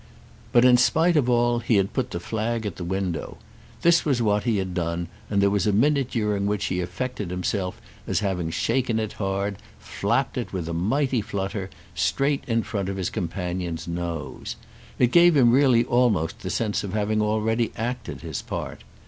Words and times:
But 0.51 0.65
in 0.65 0.77
spite 0.77 1.15
of 1.15 1.29
all 1.29 1.59
he 1.59 1.75
had 1.75 1.93
put 1.93 2.09
the 2.09 2.19
flag 2.19 2.65
at 2.65 2.77
the 2.77 2.83
window. 2.83 3.37
This 3.83 4.03
was 4.03 4.19
what 4.19 4.45
he 4.45 4.57
had 4.57 4.73
done, 4.73 5.09
and 5.29 5.43
there 5.43 5.51
was 5.51 5.67
a 5.67 5.71
minute 5.71 6.09
during 6.09 6.47
which 6.47 6.65
he 6.65 6.81
affected 6.81 7.29
himself 7.29 7.79
as 8.07 8.21
having 8.21 8.49
shaken 8.49 8.97
it 8.97 9.13
hard, 9.13 9.57
flapped 9.77 10.39
it 10.39 10.51
with 10.53 10.67
a 10.67 10.73
mighty 10.73 11.21
flutter, 11.21 11.69
straight 11.93 12.43
in 12.47 12.63
front 12.63 12.89
of 12.89 12.97
his 12.97 13.11
companion's 13.11 13.87
nose. 13.87 14.55
It 14.97 15.11
gave 15.11 15.37
him 15.37 15.51
really 15.51 15.85
almost 15.85 16.39
the 16.39 16.49
sense 16.49 16.83
of 16.83 16.93
having 16.93 17.21
already 17.21 17.71
acted 17.77 18.21
his 18.21 18.41
part. 18.41 18.83